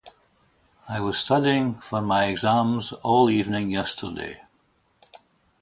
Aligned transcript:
I 0.89 0.99
was 0.99 1.19
studying 1.19 1.75
for 1.75 2.01
my 2.01 2.25
exams 2.25 2.91
all 3.03 3.29
evening 3.29 3.69
yesterday. 3.69 4.41